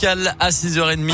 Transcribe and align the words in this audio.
À 0.00 0.50
6h30. 0.50 1.12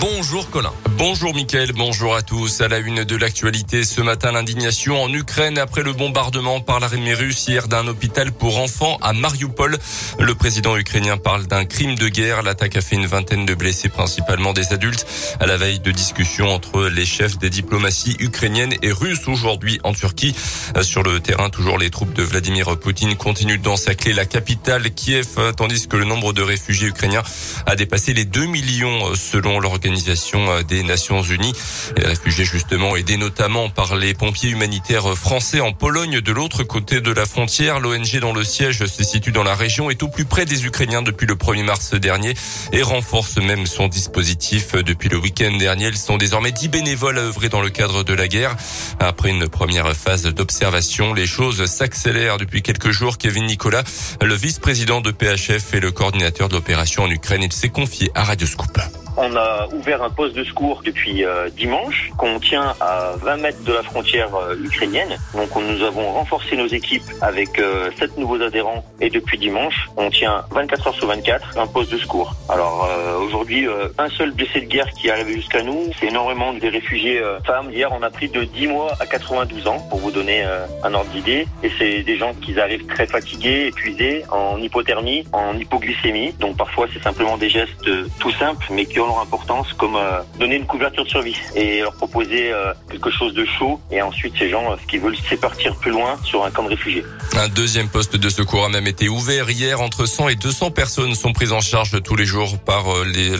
Bonjour 0.00 0.48
Colin. 0.48 0.72
Bonjour 0.96 1.34
Mickaël, 1.34 1.72
bonjour 1.72 2.14
à 2.14 2.22
tous. 2.22 2.60
À 2.60 2.68
la 2.68 2.78
une 2.78 3.04
de 3.04 3.16
l'actualité 3.16 3.84
ce 3.84 4.00
matin, 4.00 4.32
l'indignation 4.32 5.02
en 5.02 5.12
Ukraine 5.12 5.58
après 5.58 5.82
le 5.82 5.92
bombardement 5.92 6.60
par 6.60 6.80
l'armée 6.80 7.14
russe 7.14 7.46
hier 7.48 7.68
d'un 7.68 7.86
hôpital 7.86 8.32
pour 8.32 8.58
enfants 8.58 8.98
à 9.02 9.12
Mariupol. 9.12 9.78
Le 10.20 10.34
président 10.34 10.76
ukrainien 10.76 11.16
parle 11.16 11.46
d'un 11.46 11.64
crime 11.64 11.96
de 11.96 12.08
guerre. 12.08 12.42
L'attaque 12.42 12.76
a 12.76 12.80
fait 12.80 12.96
une 12.96 13.06
vingtaine 13.06 13.44
de 13.44 13.54
blessés, 13.54 13.88
principalement 13.88 14.52
des 14.52 14.72
adultes, 14.72 15.06
à 15.40 15.46
la 15.46 15.56
veille 15.56 15.80
de 15.80 15.90
discussions 15.90 16.48
entre 16.48 16.84
les 16.84 17.04
chefs 17.04 17.38
des 17.38 17.50
diplomaties 17.50 18.16
ukrainiennes 18.20 18.74
et 18.82 18.92
russes 18.92 19.26
aujourd'hui 19.26 19.80
en 19.84 19.92
Turquie. 19.92 20.34
Sur 20.82 21.02
le 21.02 21.20
terrain, 21.20 21.50
toujours 21.50 21.78
les 21.78 21.90
troupes 21.90 22.12
de 22.12 22.22
Vladimir 22.22 22.78
Poutine 22.78 23.16
continuent 23.16 23.60
d'ensacler 23.60 24.12
la 24.12 24.26
capitale 24.26 24.90
Kiev, 24.90 25.54
tandis 25.56 25.88
que 25.88 25.96
le 25.96 26.04
nombre 26.04 26.32
de 26.32 26.42
réfugiés 26.42 26.88
ukrainiens 26.88 27.22
a 27.66 27.74
dépassé 27.74 28.14
les 28.14 28.24
2 28.24 28.46
millions 28.46 29.14
selon 29.14 29.60
l'organisation 29.60 29.74
l'Organisation 29.74 30.62
des 30.62 30.83
Nations 30.84 31.22
Unies. 31.22 31.52
Les 31.96 32.06
réfugiés 32.06 32.44
justement 32.44 32.96
aidés 32.96 33.16
notamment 33.16 33.68
par 33.70 33.96
les 33.96 34.14
pompiers 34.14 34.50
humanitaires 34.50 35.14
français 35.16 35.60
en 35.60 35.72
Pologne 35.72 36.20
de 36.20 36.32
l'autre 36.32 36.62
côté 36.62 37.00
de 37.00 37.12
la 37.12 37.26
frontière. 37.26 37.80
L'ONG 37.80 38.18
dont 38.20 38.32
le 38.32 38.44
siège 38.44 38.84
se 38.86 39.04
situe 39.04 39.32
dans 39.32 39.42
la 39.42 39.54
région 39.54 39.90
est 39.90 40.02
au 40.02 40.08
plus 40.08 40.24
près 40.24 40.44
des 40.44 40.64
Ukrainiens 40.66 41.02
depuis 41.02 41.26
le 41.26 41.34
1er 41.34 41.64
mars 41.64 41.94
dernier 41.94 42.34
et 42.72 42.82
renforce 42.82 43.36
même 43.38 43.66
son 43.66 43.88
dispositif 43.88 44.72
depuis 44.72 45.08
le 45.08 45.18
week-end 45.18 45.56
dernier. 45.56 45.88
Ils 45.88 45.96
sont 45.96 46.16
désormais 46.16 46.52
10 46.52 46.68
bénévoles 46.68 47.18
à 47.18 47.22
œuvrer 47.22 47.48
dans 47.48 47.60
le 47.60 47.70
cadre 47.70 48.02
de 48.04 48.14
la 48.14 48.28
guerre. 48.28 48.56
Après 49.00 49.30
une 49.30 49.48
première 49.48 49.92
phase 49.94 50.22
d'observation, 50.22 51.14
les 51.14 51.26
choses 51.26 51.64
s'accélèrent 51.66 52.38
depuis 52.38 52.62
quelques 52.62 52.90
jours. 52.90 53.18
Kevin 53.18 53.46
Nicolas, 53.46 53.84
le 54.22 54.34
vice-président 54.34 55.00
de 55.00 55.10
PHF 55.10 55.74
et 55.74 55.80
le 55.80 55.92
coordinateur 55.92 56.48
de 56.48 56.54
l'opération 56.54 57.04
en 57.04 57.10
Ukraine, 57.10 57.42
il 57.42 57.52
s'est 57.52 57.68
confié 57.68 58.10
à 58.14 58.24
Radio 58.24 58.46
Scoop. 58.46 59.03
On 59.16 59.36
a 59.36 59.68
ouvert 59.72 60.02
un 60.02 60.10
poste 60.10 60.34
de 60.34 60.42
secours 60.42 60.82
depuis 60.84 61.24
euh, 61.24 61.48
dimanche 61.48 62.10
qu'on 62.18 62.40
tient 62.40 62.74
à 62.80 63.12
20 63.22 63.36
mètres 63.36 63.62
de 63.62 63.72
la 63.72 63.82
frontière 63.82 64.34
euh, 64.34 64.56
ukrainienne. 64.56 65.16
Donc 65.34 65.54
nous 65.54 65.82
avons 65.84 66.12
renforcé 66.12 66.56
nos 66.56 66.66
équipes 66.66 67.04
avec 67.20 67.60
euh, 67.60 67.90
7 67.96 68.18
nouveaux 68.18 68.42
adhérents 68.42 68.84
et 69.00 69.10
depuis 69.10 69.38
dimanche, 69.38 69.88
on 69.96 70.10
tient 70.10 70.44
24 70.50 70.88
heures 70.88 70.94
sur 70.94 71.06
24 71.06 71.58
un 71.58 71.66
poste 71.68 71.92
de 71.92 71.98
secours. 71.98 72.34
Alors 72.48 72.90
euh, 72.90 73.18
aujourd'hui, 73.20 73.68
un 73.98 74.08
seul 74.08 74.32
blessé 74.32 74.62
de 74.62 74.66
guerre 74.66 74.90
qui 74.90 75.06
est 75.06 75.10
arrivé 75.12 75.34
jusqu'à 75.34 75.62
nous. 75.62 75.90
C'est 76.00 76.06
énormément 76.06 76.52
des 76.52 76.68
réfugiés 76.68 77.22
femmes. 77.46 77.70
Hier, 77.70 77.90
on 77.92 78.02
a 78.02 78.10
pris 78.10 78.28
de 78.28 78.42
10 78.42 78.66
mois 78.66 78.92
à 78.98 79.06
92 79.06 79.66
ans 79.66 79.78
pour 79.90 80.00
vous 80.00 80.10
donner 80.10 80.44
un 80.82 80.94
ordre 80.94 81.10
d'idée. 81.10 81.46
Et 81.62 81.70
c'est 81.78 82.02
des 82.02 82.16
gens 82.16 82.34
qui 82.34 82.58
arrivent 82.58 82.86
très 82.86 83.06
fatigués, 83.06 83.66
épuisés, 83.68 84.24
en 84.30 84.58
hypothermie, 84.58 85.24
en 85.32 85.56
hypoglycémie. 85.56 86.32
Donc 86.40 86.56
parfois, 86.56 86.86
c'est 86.92 87.02
simplement 87.02 87.36
des 87.36 87.48
gestes 87.48 87.88
tout 88.18 88.32
simples, 88.32 88.66
mais 88.70 88.84
qui 88.84 89.00
leur 89.06 89.20
importance, 89.20 89.72
comme 89.74 89.96
euh, 89.96 90.20
donner 90.38 90.56
une 90.56 90.66
couverture 90.66 91.04
de 91.04 91.08
survie 91.08 91.36
et 91.54 91.80
leur 91.80 91.94
proposer 91.94 92.52
euh, 92.52 92.72
quelque 92.90 93.10
chose 93.10 93.34
de 93.34 93.44
chaud. 93.44 93.80
Et 93.90 94.02
ensuite, 94.02 94.34
ces 94.38 94.48
gens, 94.50 94.72
euh, 94.72 94.76
ce 94.80 94.86
qu'ils 94.86 95.00
veulent, 95.00 95.16
c'est 95.28 95.40
partir 95.40 95.74
plus 95.76 95.90
loin 95.90 96.16
sur 96.24 96.44
un 96.44 96.50
camp 96.50 96.64
de 96.64 96.70
réfugiés. 96.70 97.04
Un 97.36 97.48
deuxième 97.48 97.88
poste 97.88 98.16
de 98.16 98.28
secours 98.28 98.64
a 98.64 98.68
même 98.68 98.86
été 98.86 99.08
ouvert 99.08 99.50
hier. 99.50 99.80
Entre 99.80 100.06
100 100.06 100.28
et 100.28 100.36
200 100.36 100.70
personnes 100.70 101.14
sont 101.14 101.32
prises 101.32 101.52
en 101.52 101.60
charge 101.60 102.02
tous 102.02 102.16
les 102.16 102.26
jours 102.26 102.58
par 102.58 102.84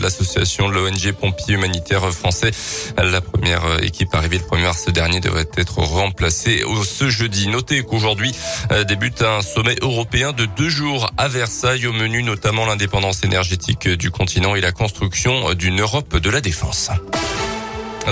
l'association 0.01 0.67
l'ONG 0.67 1.11
Pompiers 1.13 1.55
Humanitaires 1.55 2.11
Français. 2.11 2.51
La 2.97 3.21
première 3.21 3.83
équipe 3.83 4.13
arrivée 4.13 4.37
le 4.39 4.43
1er 4.43 4.63
mars 4.63 4.85
dernier 4.87 5.19
devrait 5.19 5.47
être 5.57 5.79
remplacée 5.79 6.63
ce 6.83 7.09
jeudi. 7.09 7.47
Notez 7.47 7.83
qu'aujourd'hui 7.83 8.33
débute 8.87 9.21
un 9.21 9.41
sommet 9.41 9.75
européen 9.81 10.33
de 10.33 10.45
deux 10.45 10.69
jours 10.69 11.09
à 11.17 11.27
Versailles 11.27 11.87
au 11.87 11.93
menu 11.93 12.23
notamment 12.23 12.65
l'indépendance 12.65 13.23
énergétique 13.23 13.87
du 13.87 14.11
continent 14.11 14.55
et 14.55 14.61
la 14.61 14.71
construction 14.71 15.54
d'une 15.55 15.81
Europe 15.81 16.17
de 16.17 16.29
la 16.29 16.41
défense. 16.41 16.91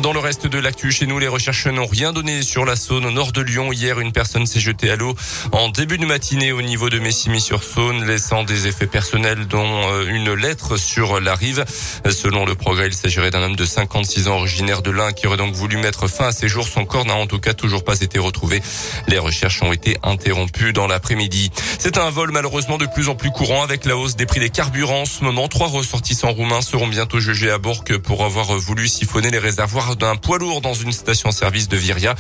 Dans 0.02 0.12
le 0.12 0.20
reste 0.20 0.48
de 0.48 0.58
l'actu, 0.58 0.92
chez 0.92 1.06
nous, 1.06 1.20
les 1.20 1.28
recherches 1.28 1.68
n'ont 1.68 1.86
rien 1.86 2.14
donné 2.14 2.42
sur 2.42 2.66
la 2.66 2.76
Saône 2.76 3.06
au 3.06 3.12
nord 3.12 3.32
de 3.32 3.42
Lyon. 3.42 3.72
Hier, 3.72 4.00
une 4.00 4.12
personne 4.12 4.48
s'est 4.48 4.60
jetée 4.60 4.90
à 4.90 4.96
l'eau 4.96 5.14
en 5.52 5.70
début 5.70 6.00
de 6.00 6.06
matinée 6.08 6.52
au 6.52 6.64
niveau 6.64 6.90
de 6.90 6.98
Messimy-sur-Saône, 6.98 8.04
laissant 8.04 8.44
des 8.44 8.66
effets 8.66 8.88
personnels 8.88 9.46
dont 9.48 9.92
euh, 9.92 10.08
une 10.10 10.34
lettre 10.34 10.78
sur 10.78 11.20
la 11.20 11.36
rive. 11.36 11.64
Selon 12.10 12.44
le 12.48 12.56
progrès, 12.56 12.88
il 12.88 12.94
s'agirait 12.94 13.30
d'un 13.30 13.44
homme 13.44 13.56
de 13.56 13.66
56 13.66 14.30
ans 14.30 14.38
originaire 14.38 14.82
de 14.82 14.90
l'Ain 14.90 15.12
qui 15.12 15.28
aurait 15.28 15.38
donc 15.38 15.54
voulu 15.54 15.78
mettre 15.78 16.08
fin 16.08 16.30
à 16.30 16.32
ses 16.32 16.48
jours. 16.48 16.68
Son 16.68 16.86
corps 16.86 17.06
n'a 17.06 17.14
en 17.14 17.28
tout 17.28 17.40
cas 17.40 17.54
toujours 17.54 17.84
pas 17.84 18.00
été 18.00 18.18
retrouvé. 18.18 18.64
Les 19.08 19.20
recherches 19.20 19.62
ont 19.62 19.72
été 19.72 19.98
interrompues 20.02 20.74
dans 20.74 20.88
l'après-midi. 20.88 21.52
C'est 21.78 22.00
un 22.00 22.10
vol 22.10 22.32
malheureusement 22.32 22.80
de 22.80 22.88
plus 22.88 23.10
en 23.10 23.16
plus 23.16 23.30
courant 23.30 23.62
avec 23.62 23.86
la 23.86 23.96
hausse 23.96 24.16
des 24.16 24.26
prix 24.26 24.40
des 24.40 24.50
carburants. 24.50 25.02
En 25.02 25.06
ce 25.06 25.24
moment, 25.24 25.48
trois 25.48 25.68
ressortissants 25.68 26.32
roumains 26.32 26.62
seront 26.62 26.88
bientôt 26.88 27.20
jugés 27.20 27.52
à 27.52 27.60
Bourg 27.60 27.84
pour 28.04 28.26
avoir 28.26 28.58
voulu 28.58 28.88
siphonner 28.88 29.30
les 29.30 29.40
réservoirs 29.40 29.83
d'un 29.98 30.16
poids 30.16 30.38
lourd 30.38 30.62
dans 30.62 30.74
une 30.74 30.92
station-service 30.92 31.68
de 31.68 31.78
Viria. 31.78 32.16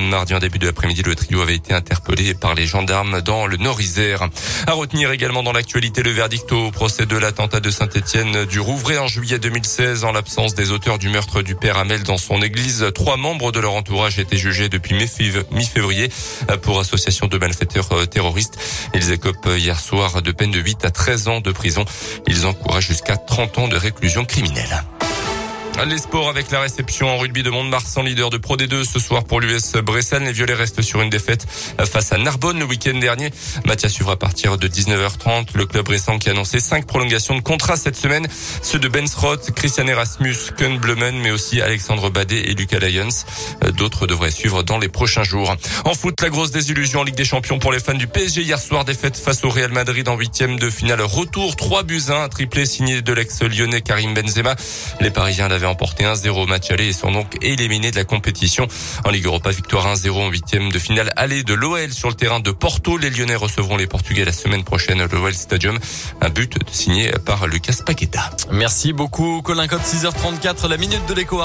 Mardi 0.00 0.34
en 0.34 0.38
début 0.38 0.58
de 0.58 0.66
l'après-midi, 0.66 1.02
le 1.02 1.14
trio 1.14 1.40
avait 1.40 1.54
été 1.54 1.74
interpellé 1.74 2.34
par 2.34 2.54
les 2.54 2.66
gendarmes 2.66 3.20
dans 3.22 3.46
le 3.46 3.56
Nord-Isère. 3.56 4.28
À 4.66 4.72
retenir 4.72 5.10
également 5.10 5.42
dans 5.42 5.52
l'actualité 5.52 6.02
le 6.02 6.10
verdict 6.10 6.52
au 6.52 6.70
procès 6.70 7.06
de 7.06 7.16
l'attentat 7.16 7.60
de 7.60 7.70
Saint-Étienne 7.70 8.44
du 8.44 8.60
Rouvray 8.60 8.98
en 8.98 9.06
juillet 9.06 9.38
2016 9.38 10.04
en 10.04 10.12
l'absence 10.12 10.54
des 10.54 10.70
auteurs 10.70 10.98
du 10.98 11.08
meurtre 11.08 11.42
du 11.42 11.54
père 11.54 11.78
Amel 11.78 12.02
dans 12.02 12.18
son 12.18 12.42
église. 12.42 12.86
Trois 12.94 13.16
membres 13.16 13.52
de 13.52 13.60
leur 13.60 13.74
entourage 13.74 14.18
étaient 14.18 14.36
jugés 14.36 14.68
depuis 14.68 14.94
mi-février 14.94 16.10
pour 16.62 16.78
association 16.78 17.26
de 17.26 17.38
malfaiteurs 17.38 17.88
euh, 17.92 18.06
terroristes. 18.06 18.58
Ils 18.94 19.12
écopent 19.12 19.48
hier 19.56 19.80
soir 19.80 20.22
de 20.22 20.32
peine 20.32 20.50
de 20.50 20.60
8 20.60 20.84
à 20.84 20.90
13 20.90 21.28
ans 21.28 21.40
de 21.40 21.52
prison. 21.52 21.84
Ils 22.26 22.46
encouragent 22.46 22.88
jusqu'à 22.88 23.16
30 23.16 23.58
ans 23.58 23.68
de 23.68 23.76
réclusion 23.76 24.24
criminelle. 24.24 24.84
Les 25.86 25.98
sports 25.98 26.28
avec 26.28 26.50
la 26.50 26.60
réception 26.60 27.08
en 27.08 27.18
rugby 27.18 27.44
de 27.44 27.50
Mont-de-Marsan, 27.50 28.02
leader 28.02 28.30
de 28.30 28.36
Pro 28.36 28.56
D2 28.56 28.84
ce 28.84 28.98
soir 28.98 29.24
pour 29.24 29.40
l'US 29.40 29.72
Bressan. 29.76 30.24
Les 30.24 30.32
Violets 30.32 30.54
restent 30.54 30.82
sur 30.82 31.00
une 31.00 31.08
défaite 31.08 31.46
face 31.48 32.12
à 32.12 32.18
Narbonne 32.18 32.58
le 32.58 32.64
week-end 32.64 32.98
dernier. 32.98 33.30
Mathias 33.64 33.92
suivra 33.92 34.14
à 34.14 34.16
partir 34.16 34.58
de 34.58 34.66
19h30. 34.66 35.50
Le 35.54 35.66
club 35.66 35.88
récent 35.88 36.18
qui 36.18 36.28
a 36.28 36.32
annoncé 36.32 36.58
cinq 36.58 36.84
prolongations 36.84 37.36
de 37.36 37.40
contrat 37.40 37.76
cette 37.76 37.96
semaine. 37.96 38.26
Ceux 38.60 38.80
de 38.80 38.88
Ben 38.88 39.06
Sroth, 39.06 39.52
Christian 39.52 39.86
Erasmus, 39.86 40.34
Ken 40.58 40.78
Blumen, 40.78 41.16
mais 41.20 41.30
aussi 41.30 41.60
Alexandre 41.60 42.10
Badet 42.10 42.50
et 42.50 42.54
Lucas 42.54 42.80
Lyons. 42.80 43.08
D'autres 43.76 44.06
devraient 44.06 44.30
suivre 44.30 44.62
dans 44.62 44.78
les 44.78 44.88
prochains 44.88 45.22
jours. 45.22 45.54
En 45.84 45.94
foot, 45.94 46.20
la 46.20 46.30
grosse 46.30 46.50
désillusion 46.50 47.00
en 47.00 47.04
Ligue 47.04 47.16
des 47.16 47.24
Champions 47.24 47.58
pour 47.58 47.72
les 47.72 47.80
fans 47.80 47.94
du 47.94 48.06
PSG. 48.06 48.42
Hier 48.42 48.58
soir, 48.58 48.84
défaite 48.84 49.16
face 49.16 49.44
au 49.44 49.50
Real 49.50 49.72
Madrid 49.72 50.08
en 50.08 50.16
huitième 50.16 50.58
de 50.58 50.70
finale. 50.70 51.00
Retour 51.02 51.56
3 51.56 51.82
buts 51.82 52.02
1, 52.08 52.22
un 52.22 52.28
triplé 52.28 52.66
signé 52.66 53.02
de 53.02 53.12
l'ex-lyonnais 53.12 53.80
Karim 53.80 54.14
Benzema. 54.14 54.56
Les 55.00 55.10
Parisiens 55.10 55.48
l'avaient 55.48 55.66
emporté 55.66 56.04
1-0 56.04 56.46
match 56.48 56.70
aller 56.70 56.88
et 56.88 56.92
sont 56.92 57.12
donc 57.12 57.36
éliminés 57.42 57.90
de 57.90 57.96
la 57.96 58.04
compétition. 58.04 58.66
En 59.04 59.10
Ligue 59.10 59.26
Europa, 59.26 59.50
victoire 59.50 59.94
1-0 59.94 60.10
en 60.12 60.28
huitième 60.28 60.70
de 60.70 60.78
finale 60.78 61.12
aller 61.16 61.42
de 61.42 61.54
l'OL 61.54 61.92
sur 61.92 62.08
le 62.08 62.14
terrain 62.14 62.40
de 62.40 62.50
Porto. 62.50 62.96
Les 62.96 63.10
Lyonnais 63.10 63.36
recevront 63.36 63.76
les 63.76 63.86
Portugais 63.86 64.24
la 64.24 64.32
semaine 64.32 64.64
prochaine 64.64 65.00
à 65.00 65.06
l'OL 65.06 65.34
Stadium. 65.34 65.78
Un 66.20 66.30
but 66.30 66.58
signé 66.72 67.10
par 67.24 67.46
Lucas 67.46 67.76
Paqueta. 67.84 68.30
Merci 68.50 68.92
beaucoup 68.92 69.42
Colin 69.42 69.66
Code 69.66 69.82
6h34, 69.82 70.68
la 70.68 70.76
minute 70.76 71.06
de 71.06 71.14
l'écho. 71.14 71.36